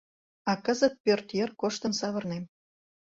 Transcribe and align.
А 0.51 0.53
кызыт 0.65 0.93
пӧрт 1.03 1.27
йыр 1.37 1.49
коштын 1.61 1.93
савырнем. 1.99 2.43